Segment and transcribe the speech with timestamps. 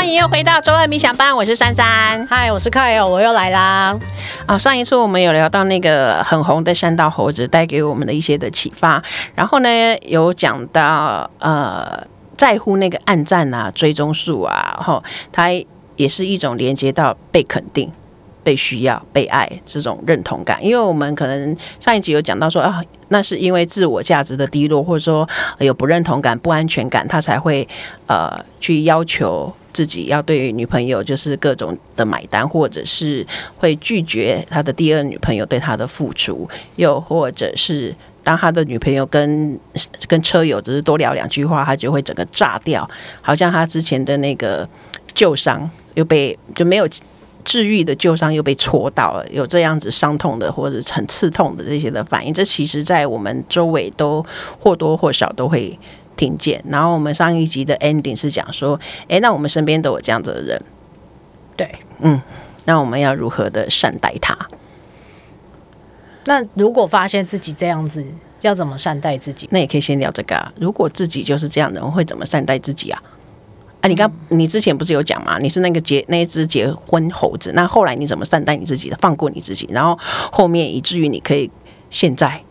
[0.00, 3.94] 欢迎又回到周二冥想班，我是珊珊，嗨，我是 Kyle，我又来啦。
[4.46, 9.02] 啊，上一次我们有聊到那个很红的山道猴子带给我们的一些的启发，
[9.34, 9.68] 然后呢，
[10.00, 12.02] 有讲到呃，
[12.34, 15.50] 在乎那个暗赞啊、追踪数啊，然后它
[15.96, 17.92] 也是一种连接到被肯定。
[18.42, 25.28] 被需要、被爱这种认同感，因为我们可能上一集有讲到说啊，那是因为自我价值的低落，或者说
[25.58, 27.66] 有不认同感、不安全感，他才会
[28.06, 33.26] 呃去要求自己要对女朋友就是各种的买单，或者是
[33.58, 39.58] 会拒绝他的第二女朋友对他的付出，又或者是当他的女朋友跟
[40.08, 42.88] 跟车友只是多聊两句话，他就会整个炸掉，
[43.20, 44.66] 好像他之前的那个
[45.12, 46.88] 旧伤又被就没有。
[47.44, 54.24] 治愈的旧伤又被戳到了，有这样子伤痛的或者很刺痛的这些的反应，这其实在我们周围都
[54.58, 55.78] 或多或少都会
[56.16, 56.62] 听见。
[56.68, 60.62] 然后我们上一集的 ending 是讲说，诶，那我们身边都有这样子的人，
[61.56, 62.20] 对，嗯，
[62.64, 64.36] 那我们要如何的善待他？
[66.26, 68.04] 那如果发现自己这样子，
[68.42, 69.48] 要怎么善待自己？
[69.50, 70.52] 那也可以先聊这个啊。
[70.60, 73.02] 如果自己就是这样的人，会怎么善待自己啊？
[73.80, 75.38] 啊，你刚你之前不是有讲吗？
[75.38, 78.96] 你是那个结那一只结婚猴子，那后来你怎么善待你自己的？
[78.96, 79.98] 放过你自己，然后
[80.30, 81.50] 后面以至于你可以
[81.88, 82.42] 现在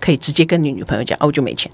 [0.00, 1.70] 可以直接跟你女朋友讲，哦，我就没钱，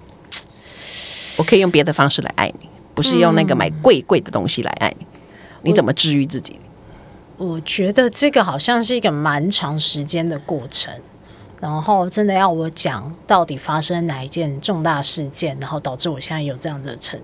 [1.36, 5.06] 我可以用别的方式来爱你，不是用那个买贵贵的东西来爱你。
[5.62, 6.58] 你怎么治愈自己？
[7.36, 10.92] 我，我觉得这个好像是一个蛮长时间的过程。
[11.60, 17.20] 然后真的要我讲到底发生哪一件重大事件，然后导致我现在有这样的呈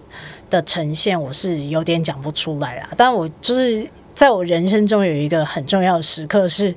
[0.55, 2.88] 的呈现，我是有点讲不出来啦。
[2.97, 6.74] 但我就是在我人生中有一个很重要的时刻，是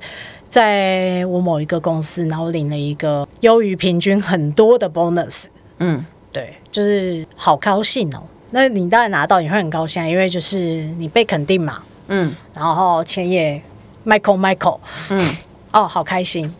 [0.50, 5.44] 在我某一个公司，然后领了一个优于平均很多的 bonus。
[5.78, 8.22] 嗯，对，就是好高兴哦。
[8.50, 11.82] 那你当然拿到，你会很高兴，因为就是你被肯定嘛。
[12.08, 13.62] 嗯，然后钱也
[14.04, 15.36] Michael Michael，嗯，
[15.72, 16.52] 哦，好开心。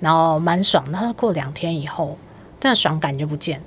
[0.00, 2.16] 然后蛮爽，然后过两天以后，
[2.60, 3.64] 那爽感就不见了。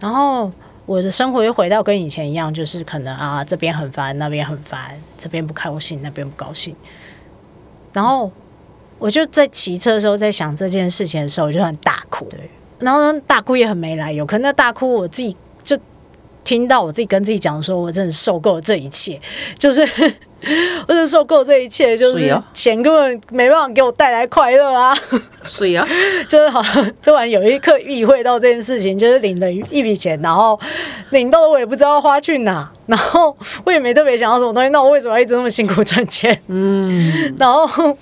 [0.00, 0.52] 然后
[0.86, 6.74] 我的生活又回到跟以前一样，就是可能啊这边很烦，那边很烦，这边不开心，那边不高兴。
[7.92, 8.30] 然后
[8.98, 12.26] 我就在骑车的时候，在想这件事情的时候，我就很大哭。
[12.30, 15.78] 对，然后呢，大哭也很没来由，可能那大哭我自己就
[16.44, 19.20] 听到我自己跟自己讲说，我真的受够了这一切，
[19.58, 19.86] 就是。
[20.86, 24.96] 我真受够这一切，就是钱根本没办法给我带来快乐啊！
[25.46, 25.86] 所以啊，
[26.28, 30.58] 就是好像这晚有一刻意会到这件事情，就是领了一笔钱，然后
[31.10, 36.38] 领到了我也不知道花去哪，然后我也没特别想要什么东西，那我为什么要一直那么辛苦赚钱？
[36.48, 37.96] 嗯， 然后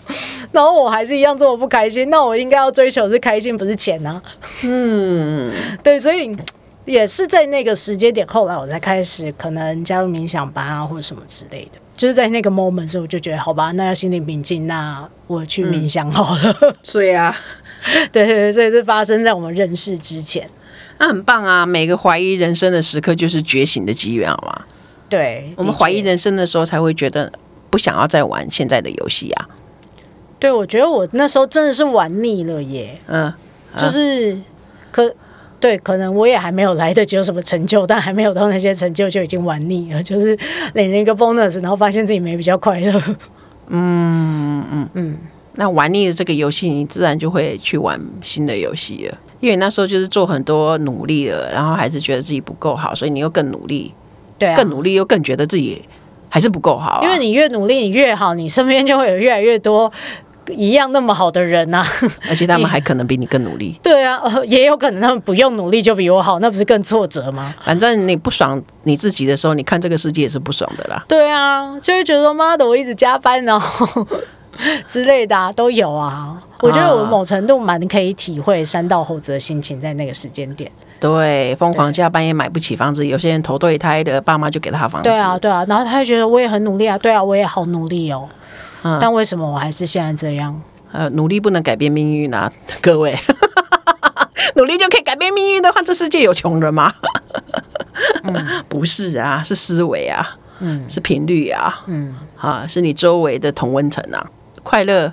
[0.52, 4.22] 然后我还是一样这么不开心，那我应该要追求的是开心，不是钱啊？
[4.62, 5.52] 嗯，
[5.82, 6.36] 对，所以
[6.84, 11.78] 也是在那个时间点，后来我才开始可能加入冥想班啊，或者什么之类的。
[12.02, 16.56] 就是在那个 moment 时候，我就觉得好吧，那要心灵平静，那我去冥想好了。
[16.62, 17.32] 嗯、 所以啊，
[18.10, 20.44] 对对对，所以是发生在我们认识之前，
[20.98, 21.64] 那很棒啊！
[21.64, 24.64] 每个怀疑人生的时刻就是觉醒的机缘，好吗？
[25.08, 27.32] 对，我们怀疑人生的时候，才会觉得
[27.70, 29.48] 不想要再玩现在的游戏啊。
[30.40, 33.00] 对，我觉得我那时候真的是玩腻了耶。
[33.06, 33.36] 嗯，啊、
[33.78, 34.36] 就是
[34.90, 35.14] 可。
[35.62, 40.02] 对，可能我也还没有来得及有什么成就，但还没有到那些成就就已经玩腻了。
[40.02, 40.36] 就是
[40.74, 43.00] 领了一个 bonus，然后发现自己没比较快乐。
[43.68, 45.16] 嗯嗯嗯，
[45.54, 49.16] 那玩腻了这个游戏，你自然就会去玩新的游戏了。
[49.38, 53.94] 因为那时候就是做很多努力了，然后还是觉得自己不够好，所以你又更努力。
[54.38, 55.80] 对啊，更努力又更觉得自己
[56.28, 57.04] 还是不够好啊。
[57.04, 59.92] 因为你越努力，你越好，你身边就会有越来越多。
[60.48, 61.86] 一样那么好的人呐、啊，
[62.28, 63.78] 而且他们还可能比你更努力。
[63.82, 67.54] 对啊，也有可能他们不用努力就比我好，那不是更挫折吗？
[67.64, 71.04] 反正你不爽你自己的时候，你看这个世界也是不爽的啦。
[71.08, 74.06] 对啊，就会觉得妈的，我一直加班，然后
[74.86, 76.36] 之类的、啊、都有啊。
[76.60, 80.70] 我觉得我某程度蛮可以体会山道猴子的心情，在那个时间点。
[81.00, 85.08] 对，疯狂加班也买不起房子，有些人投对胎的爸妈就给他房子。
[85.08, 88.28] 对啊，对啊，然后他就觉得我也很努力啊，对啊，我也好努力哦。
[89.00, 90.60] 但为什么我还是现在这样？
[90.92, 92.52] 呃，努力不能改变命运啊，
[92.82, 93.16] 各位，
[94.56, 96.92] 努力就可以改变命运的话，这世界有穷人吗？
[98.24, 98.34] 嗯，
[98.68, 104.30] 不是啊，是思维啊，嗯，是频率啊，嗯，啊，是你周围的同温层啊。
[104.62, 105.12] 快乐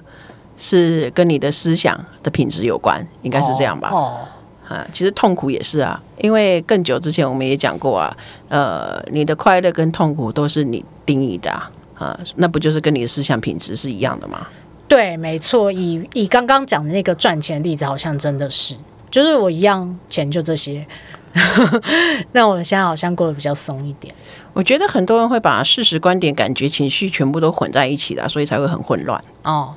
[0.58, 3.90] 是跟你的思想的品质有关，应该是这样吧？
[3.92, 4.20] 哦，
[4.68, 8.16] 啊，其实痛苦也是啊，因为更久之前我们也讲过啊，
[8.50, 11.70] 呃，你的快乐跟痛苦都是你定义的啊。
[12.00, 14.48] 啊，那不就是跟你的思想品质是一样的吗？
[14.88, 15.72] 对，没错。
[15.72, 18.74] 以以刚刚讲的那个赚钱例子，好像真的是，
[19.12, 20.88] 就是我一样钱就这些，
[22.32, 24.12] 那我现在好像过得比较松一点。
[24.54, 29.24] 我觉得很多人会把事实、观点、感觉、情绪全部都混在一起了，所以才会很混乱。
[29.44, 29.76] 哦，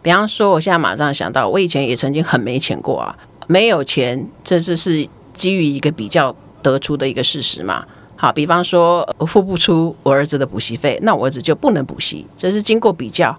[0.00, 3.14] 比方说，我现在马上想到，我以前也曾经很没钱过啊，
[3.48, 7.84] 没有钱，这是是基于一个比较得出的一个事实嘛。
[8.20, 13.38] 好，比方说，我付不出我儿子的补习费，那我儿子就不能补习，这是经过比较，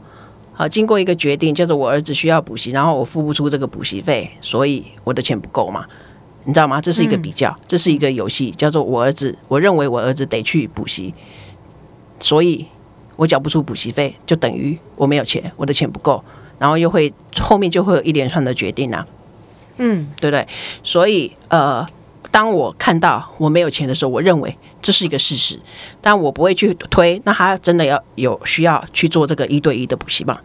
[0.53, 5.85] 好，经过一个决定，就是我儿子需要补习，然后我付不出这个补习费，所以我的钱不够嘛。
[6.45, 6.79] 你知道吗？
[6.79, 11.13] 这是一个比较，这是一个游戏，叫做我儿子，我认为我儿子得去补习，
[12.21, 12.65] 所以
[13.17, 16.23] 我缴不出补习费，就等于我没有钱，我的钱不够，
[16.57, 19.05] 然后又会后面就会有一连串的决定啊，
[19.77, 20.47] 嗯，对不对？
[20.81, 21.85] 所以呃，
[22.31, 25.60] 当我看到我没有钱的时候，我认为这是一个事实，
[26.01, 30.38] 但我不会去推，那他真的要有需要去做这个一对一的补习吗？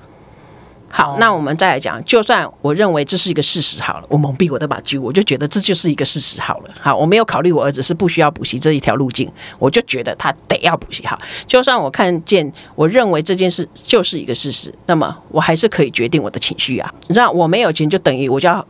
[0.88, 6.70] 好，那我们再来讲，就算我认为这是一个事实好了，我蒙蔽我的把揪，我就觉得这就是一个事实好了。
[6.80, 9.28] 好，我没有考虑我儿子是不需要补习这一条路径，
[9.58, 11.04] 我就觉得他得要补习。
[11.04, 16.94] 好，就算我看见，我认为这件事就是一个事实，那么我还是可以决定我的情绪啊。
[17.08, 18.64] 你知道，我没有钱就等于我就要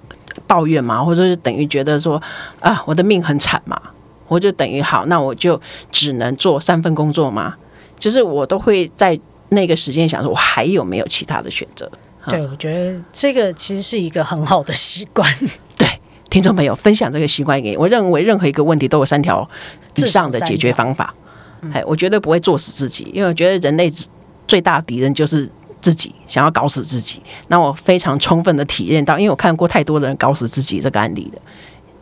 [0.47, 2.21] 抱怨嘛，或者是等于觉得说
[2.61, 3.81] 啊，我的命很惨嘛，
[4.29, 5.61] 我就等于好，那我就
[5.91, 7.55] 只能做三份工作嘛。
[7.99, 9.19] 就是我都会在
[9.51, 11.91] 那个时间想说，我还有没有其他的选择？
[12.27, 15.31] 对，我觉得这个其实是一个很好的习惯。
[15.79, 15.89] 对，
[16.29, 17.77] 听众朋友分享这个习惯给你。
[17.77, 19.49] 我认为任何一个问题都有三条
[19.97, 21.15] 以上的解决方法。
[21.73, 23.91] 哎，我绝对不会作死自己，因为我觉得人类
[24.47, 25.49] 最大的敌人就是
[25.85, 27.21] 自己，想要搞死自己。
[27.49, 31.43] 那我非常充分的体验到，因为我看过太多人搞死自己这个案例了。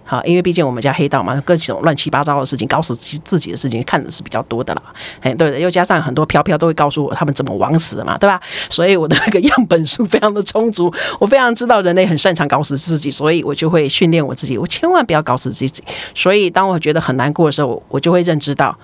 [0.05, 4.83] 好，因为毕竟我们家黑道嘛，各种乱七八糟的事情，搞死自己的事情看的是比较多的啦。
[5.21, 8.41] 哎，对的，又加上很多飘飘都会告诉我他们怎么枉死的嘛，对吧？
[8.71, 15.83] 所以我的那个样本数非常的充足，我非常知道人类很擅长搞死自己，所以我就会训练我自己，我千万不要搞死自己。
[16.15, 18.77] 所以当我觉得很难过的时候，我就会认知到，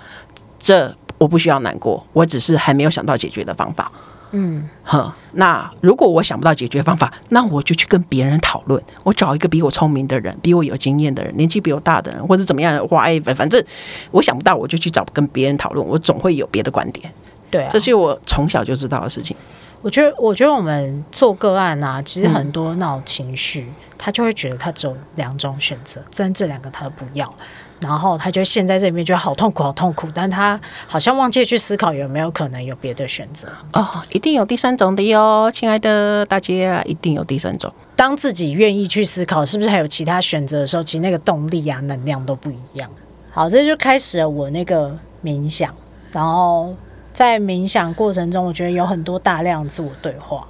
[0.59, 3.93] 这我不需要难过，我只是还没有想到解决的方法。
[4.33, 8.83] 嗯，呵，那如果我想不到解决方法，那我就去跟别人讨论。
[9.03, 13.63] 我找一个比我聪明的人，比我有经验的人，年纪比我大的人，或者怎么样的话，哎，反正
[14.11, 15.87] 我想不到，我就去找跟别人讨论。
[15.87, 17.11] 我总会有别的观点。
[17.51, 19.37] 对啊，这是我从小就知道的事情。
[19.81, 27.33] 我觉得，我觉得我们做个案啊，其实很多那种情绪，嗯，他就会觉得他只有两种选择，但这两个他都不要。
[27.81, 30.09] 然后他就陷在这里面，觉得好痛苦，好痛苦。
[30.13, 37.73] 但他好像忘记去思考有没有可能有别的选择哦，一定有第三种的哟，亲爱的大家，一定有第三种。
[37.95, 42.91] 当自己愿意去思考，是不是还有其他选择的时候，其实那个动力啊、能量都不一样。
[43.31, 45.73] 好，这就开始了我那个冥想。
[46.11, 46.75] 然后
[47.13, 50.45] 在冥想过程中，我觉得有很多大量自我对话。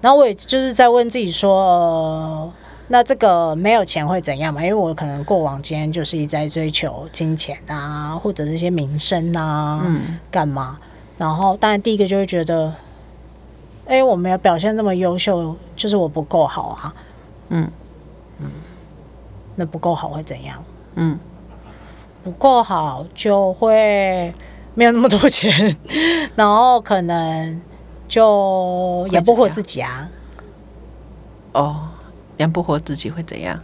[0.00, 1.64] 然后我也就是在问自己说。
[1.64, 2.52] 呃
[2.88, 4.62] 那这个没有钱会怎样嘛？
[4.62, 10.78] 因为我可能过往今天就是一直在追求金钱啊，或者这些名声啊，嗯，干嘛？
[11.18, 12.72] 然后当然第一个就会觉得，
[13.86, 16.94] 哎，我没有表现这么优秀，就是我不够好啊。
[17.48, 17.70] 嗯
[18.38, 18.50] 嗯，
[19.56, 20.62] 那不够好会怎样？
[20.94, 21.18] 嗯，
[22.22, 24.32] 不够好就会
[24.74, 25.76] 没有那么多钱，
[26.36, 27.60] 然后可能
[28.06, 30.08] 就养不活自己啊。
[31.52, 31.88] 哦。
[32.38, 33.60] 养不活自己会怎样？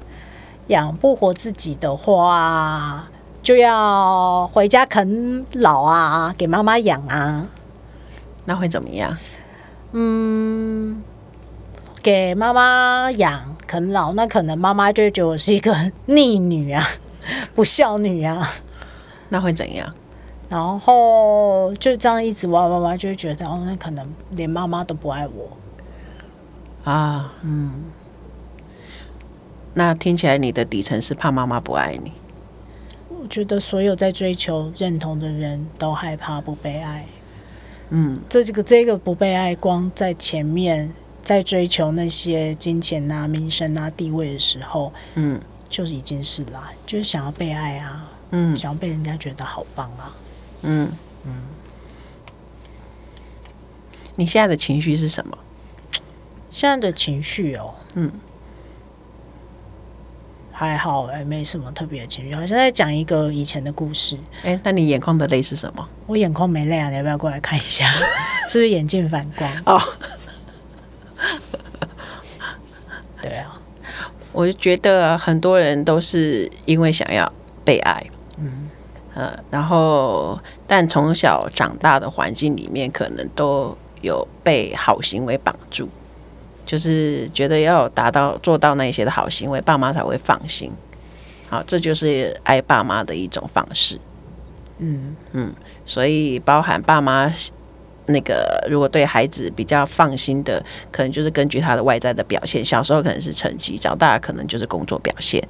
[0.69, 3.09] 养不活自己的话，
[3.43, 7.47] 就要回家啃老啊，给妈妈养啊。
[8.45, 9.17] 那会怎么样？
[9.93, 11.03] 嗯，
[12.03, 16.85] 给妈妈养啃老，那可能妈妈就会觉得我是一个逆女啊，
[17.55, 18.49] 不孝女啊。
[19.29, 19.93] 那会怎样？
[20.49, 27.33] 然后就这样一直玩，妈妈就会觉得哦，那可能连妈妈都不爱我啊。
[27.43, 27.73] 嗯。
[29.75, 32.13] 那听起来你的底层是怕妈妈不爱你。
[33.09, 37.07] 我觉得所有在追求认同的人都害怕不被爱。
[37.91, 50.17] 嗯，这这个这个不被爱，光在前面在追求那些金钱啊、名声啊、地位的时候，嗯，就已经是啦，就是想要被爱啊，嗯，想要被人家觉得好棒啊，
[50.63, 50.91] 嗯
[51.25, 51.43] 嗯。
[54.17, 55.39] 你现在的情绪是什么？
[56.51, 58.11] 现在的情绪哦，嗯。
[60.65, 62.35] 还好哎，没什么特别的情绪。
[62.35, 64.17] 好像在讲一个以前的故事。
[64.45, 65.89] 哎，那你眼眶的泪是什么？
[66.07, 67.87] 我眼眶没泪啊，你要不要过来看一下？
[68.49, 69.51] 是不是眼镜反光？
[69.67, 69.81] 哦，
[73.21, 73.59] 对啊，
[74.33, 77.31] 我就觉得很多人都是因为想要
[77.65, 78.05] 被爱，
[78.39, 78.69] 嗯，
[79.15, 85.89] 呃，然后但从小长大的环境里面，可能都有被好行为绑住。
[86.65, 90.71] 就是觉得要达到做到那些的好行为，爸妈才会放心。
[91.49, 93.99] 好，这就是爱爸妈的一种方式。
[94.79, 95.53] 嗯嗯，
[95.85, 97.33] 所以包含爸妈
[98.07, 105.47] 那个，如果对孩子比较放心的，可能就是根据他的外在的表现，小时候可能是成绩，长大可能就是工作表现，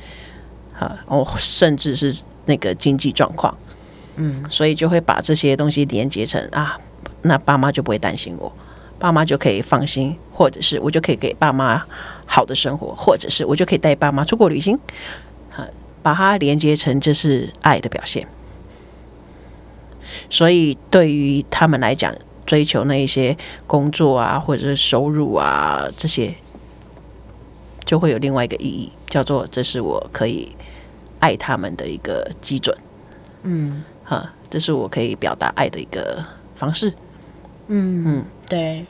[0.78, 3.56] 啊，哦，甚至是那个经济状况。
[4.16, 6.78] 嗯，所以就会把这些东西连接成啊，
[7.22, 8.52] 那爸妈就不会担心我，
[8.98, 11.80] 爸妈就可以放心，或者是我就可以给爸妈
[12.26, 14.76] 好的生活，或者是我就可以带爸妈出国旅行，
[15.54, 15.68] 啊，
[16.02, 18.26] 把它连接成这是爱的表现。
[20.28, 22.12] 所以，对于他们来讲，
[22.44, 23.36] 追求那一些
[23.68, 26.34] 工作啊，或者是收入啊，这些
[27.84, 30.50] 就会有另外一个意义，叫做这是我可以
[31.20, 32.76] 爱他们的一个基准。
[33.44, 36.20] 嗯，哈，这是我可以表达爱的一个
[36.56, 36.92] 方式。
[37.68, 38.84] 嗯嗯，对，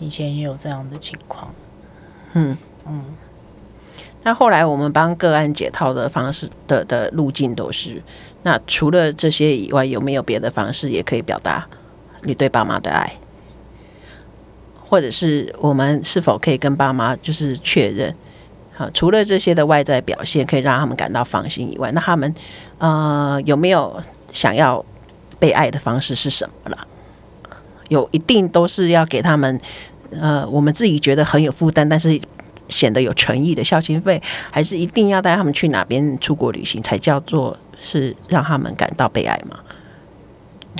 [0.00, 1.54] 以前也有这样的情况。
[2.32, 3.04] 嗯嗯，
[4.22, 8.02] 那后来我们帮个案解套的方式的的路径都是。
[8.42, 11.68] 那除了这些以外，有没有别的方式也可以表达
[12.22, 13.12] 你对爸妈的爱？
[14.82, 18.12] 或者是我们是否可以跟爸妈就是确认？
[18.74, 22.34] 好，除了这些的外在表现可以让他们感到放心以外，那他们
[22.78, 24.02] 呃有没有
[24.32, 24.84] 想要
[25.38, 26.86] 被爱的方式是什么了？
[27.88, 29.60] 有一定都是要给他们
[30.12, 32.20] 呃我们自己觉得很有负担，但是
[32.68, 37.56] 显得有诚意的孝心费，还是一定要带他们去哪边出国旅行才叫做？
[37.82, 39.58] 是让他们感到被爱吗？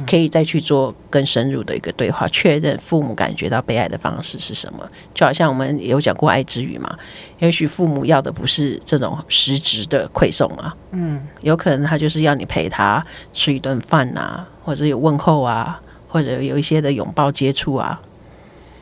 [0.06, 4.86] 可以再去做更深入的一个对话，确认父母感觉到被爱的方式是什么。
[5.14, 6.94] 就好像我们有讲过爱之语嘛，
[7.38, 17.98] 也许父母要的不是这种实质的馈送啊，嗯，有可能他就是要你陪他吃一顿饭啊，或者有问候啊，或者有一些的拥抱接触啊，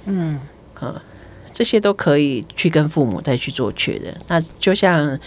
[0.09, 0.41] 嗯
[0.81, 1.01] 嗯，
[1.53, 4.17] 这些都可以去跟父母再去做确认。
[4.27, 5.19] 那就像。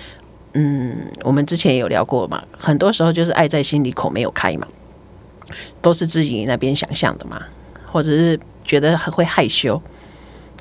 [0.53, 4.67] 嗯，我们之前有聊过嘛，很多时候就是爱在心里口没有开嘛，
[5.81, 7.41] 都是自己那边想象的嘛，
[7.89, 9.81] 或者是觉得很会害羞，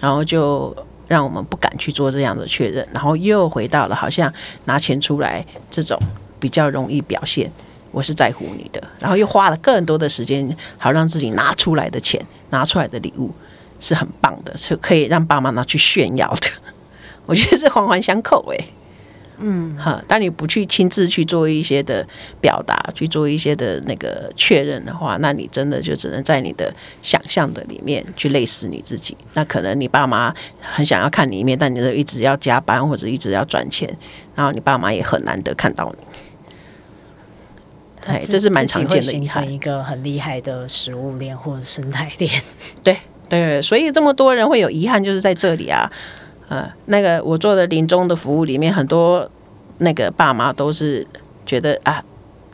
[0.01, 0.73] 然后就
[1.09, 4.33] 让我们不敢去做这样的确认，然后又回到了好像
[4.67, 6.01] 拿钱出来这种
[6.39, 7.51] 比较容易表现
[7.91, 13.33] 我是在乎你的，然后又花了更多的时间，好让自己拿出来的钱拿出来的礼物
[13.81, 16.49] 是很棒的，是可以让爸妈拿去炫耀的，
[17.27, 18.65] 我觉得是环环相扣哎、欸。
[19.43, 22.07] 嗯，哈，当你不去亲自去做一些的
[22.43, 26.71] 表达，去做一些的那个确认的话，那你真的就只能在你的
[27.01, 29.17] 想象的里面去累死你自己。
[29.33, 33.89] 那可能你爸妈很想要看你一面，但你就一直要加班或者一直要赚钱，
[34.35, 36.05] 然后你爸妈也很难得看到你。
[38.05, 42.43] 哎，这是蛮常见的，形成一个很厉害的食物链或者生态链。
[42.85, 42.99] 对
[43.31, 45.91] 对，所以这么多人会有遗憾，就是在这里啊。
[46.49, 49.31] 呃，那个我做的临终的服务里面，很多
[49.79, 51.07] 那个爸妈都是
[51.47, 52.03] 觉得啊，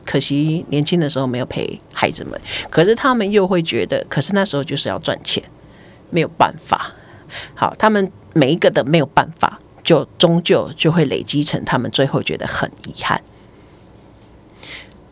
[0.04, 5.42] 可惜年轻的时候没有陪孩子们，可是他们又会觉得，可是那时候就是要赚钱，
[6.11, 6.92] 没有办法。
[7.54, 13.23] 好，他们每一个的没有办法，就终究就会累积成他们最后觉得很遗憾。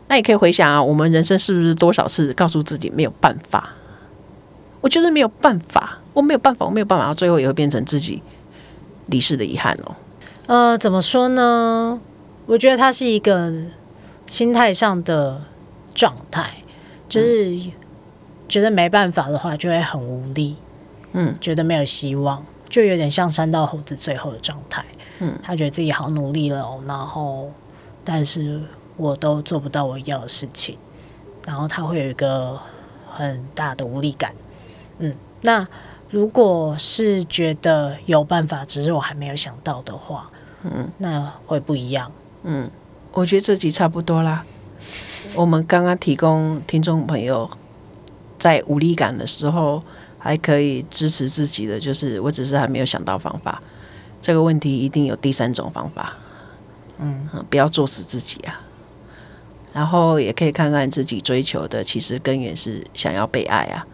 [0.07, 3.73] 那也可以回想啊，我们人生是不是多少次告诉自己没有办法？
[4.85, 8.21] 我就是没有办法，我没有办法，我没有办法，然后最后也会变成自己。
[9.07, 9.95] 离世的遗憾哦，
[10.47, 11.99] 呃，怎么说呢？
[12.47, 13.53] 我觉得他是一个
[14.25, 15.41] 心态上的
[15.93, 16.55] 状态，
[17.07, 17.55] 就是
[18.49, 20.55] 觉得没办法的话，就会很无力，
[21.13, 24.83] 嗯，觉得没有希望，就有点像山道猴子最后的状态。
[25.19, 27.51] 嗯，他觉得自己好努力了哦，然后
[28.03, 28.59] 但是
[28.97, 30.77] 我都做不到我要的事情，
[31.45, 32.59] 然后他会有一个
[33.11, 34.33] 很大的无力感。
[34.99, 35.67] 嗯，那。
[36.11, 40.31] 如果是觉得有办法，只是我还没有想到的话，
[40.63, 42.09] 嗯，那会不一样。
[42.43, 42.69] 嗯，
[43.11, 44.45] 我觉得这集差不多啦。
[45.35, 47.49] 我们刚刚提供听众朋友
[48.39, 49.83] 在无力感的时候，
[50.17, 53.61] 还可以支持自己的，就是我只是还没有想到方法。
[54.21, 56.13] 这个问题一定有第三种方法。
[56.99, 58.61] 嗯，不要作死自己啊。
[59.73, 63.85] 然后也可以看看自己追求的，其实根源是想要被爱啊。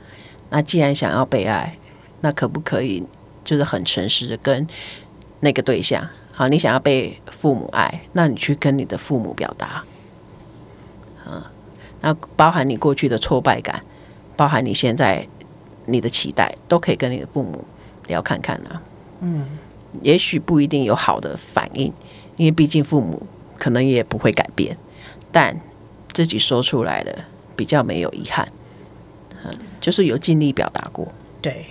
[0.52, 1.76] 那既然想要被爱，
[2.20, 3.04] 那可不可以，
[3.44, 4.68] 就是很诚实的跟
[5.40, 9.84] 那个对象，好，你想要被父母爱，那你去跟你的父母表达，
[11.26, 11.42] 嗯，
[12.02, 13.82] 那包含你过去的挫败感，
[14.36, 15.28] 包含你现在
[15.86, 17.66] 你的期待，都可以跟你的父母
[18.08, 18.82] 聊看看啊。
[19.22, 19.46] 嗯，
[20.02, 21.92] 也许不一定有好的反应，
[22.36, 23.26] 因为毕竟父母
[23.58, 24.78] 可能也不会改变，
[25.32, 25.60] 但
[26.12, 27.24] 自己说出来的
[27.56, 28.48] 比较没有遗憾，
[29.46, 31.08] 嗯，就是有尽力表达过，
[31.42, 31.66] 对。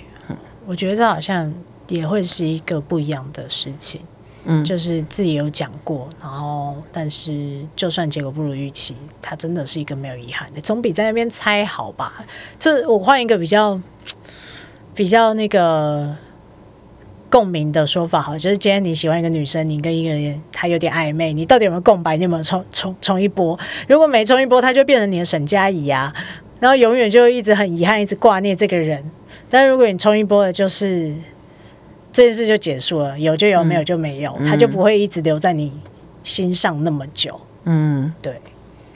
[0.66, 1.52] 我觉得这好像
[1.88, 4.00] 也会是一个不一样的事情。
[4.44, 12.24] 嗯，就是自己有讲过，然后但是就算结果不如预期，它真的是一个没有遗憾的，总比在那边猜好吧？
[12.58, 13.78] 这我换一个比较
[14.94, 16.16] 比较那个
[17.28, 22.16] 共鸣的说法，好，就是今天你喜欢一个女生，你跟一个人他有点暧昧，你到底有没有共白？
[22.16, 23.58] 你有没有冲冲冲一波？
[23.88, 26.14] 如果没冲一波，他就变成你的沈佳宜啊，
[26.60, 29.02] 然后永远就一直很遗憾，一直挂念这个人。
[29.48, 31.12] 但如果你冲一波的，就是。
[32.12, 35.72] 这件事就结束了，有就有，没有就没有，他、嗯、就不会一直留在你
[36.24, 37.40] 心上那么久。
[37.62, 38.40] 嗯，对，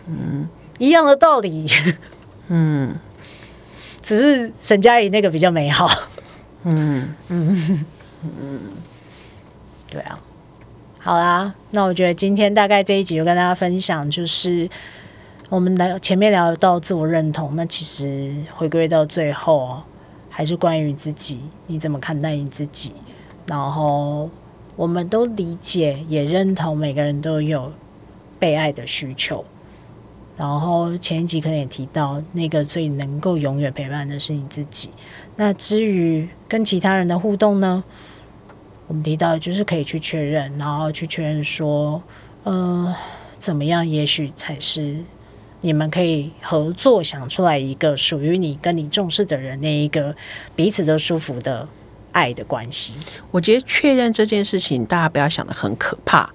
[0.08, 1.68] 嗯，一样的道理。
[2.48, 2.92] 嗯，
[4.02, 5.88] 只是沈佳宜那个比较美好。
[6.64, 7.84] 嗯嗯
[8.24, 8.60] 嗯，
[9.88, 10.18] 对啊。
[10.98, 14.68] 好啦，那我觉得今天大概这一集就跟大家分享，就是
[15.50, 19.82] 我们聊前面聊到自我认同，那其实回归到最后
[20.30, 22.92] 还是关于自己，你怎么看待你自己？
[23.46, 24.28] 然后
[24.74, 27.70] 我们都理解，也认同每个人都有
[28.38, 29.44] 被爱的需求。
[30.36, 34.90] 然后前一集可能也提到，那个最能够永远陪伴的是你自己。
[35.36, 37.84] 那至于跟其他人的互动呢？
[38.86, 42.02] 我们提到就是可以去确认，然后去确认说，
[42.42, 42.94] 呃，
[43.38, 45.00] 怎么样，也许才是
[45.64, 50.14] 你们可以合作想出来一个属于你跟你重视的人那一个
[50.54, 51.66] 彼此都舒服的。
[52.14, 52.94] 爱的关系，
[53.32, 56.30] 我觉得确认这件事情，大家不要想的很可怕，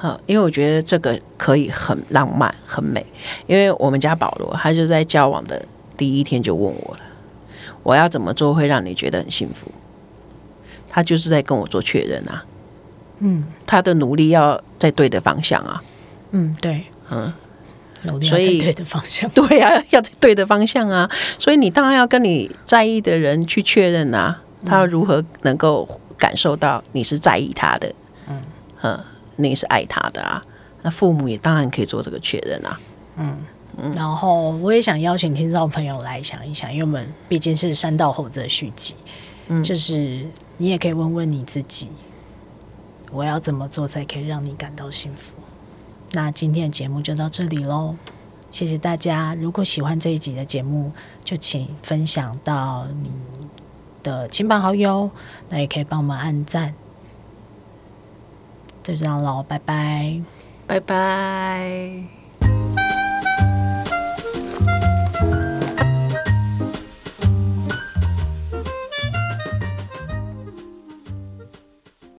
[0.00, 3.04] 哈，因为我觉得这个可以很浪漫、很美。
[3.46, 5.62] 因为我们家保罗，他就在交往的
[5.98, 7.00] 第一天就问我了，
[7.82, 9.70] 我要怎么做会让你觉得很幸福？
[10.88, 12.42] 他就是在跟我做确认啊，
[13.18, 15.84] 嗯，他的努力要在对的方向啊，
[16.30, 17.30] 嗯，对，嗯，
[18.06, 24.40] 努力所以对的方向， 对啊，要在对的方向啊，所以你当然要跟你在意的人去确认啊。
[24.64, 27.94] 他如何能够感受到你是在意他的？
[28.28, 28.42] 嗯，
[28.82, 29.00] 嗯，
[29.36, 30.42] 你是爱他的啊。
[30.82, 32.80] 那父母也当然可以做这个确认啊。
[33.16, 33.36] 嗯
[33.76, 33.92] 嗯。
[33.94, 38.94] 然后我也想邀请听众朋友来想一想，因为我们毕竟是山道猴子的续集，
[39.46, 40.26] 嗯，就是
[40.56, 41.88] 你也可以问问你自己，
[43.12, 45.32] 我要怎么做才可以让你感到幸福？
[46.16, 47.94] 那今天的节目就到这里喽，
[48.50, 49.34] 谢谢大家。
[49.38, 50.90] 如果喜欢这一集的节目，
[51.22, 53.10] 就请分享到你
[54.02, 55.10] 的亲朋好友，
[55.50, 56.72] 那也可以帮我们按赞，
[58.82, 60.22] 就这样喽，拜拜，
[60.66, 62.15] 拜拜。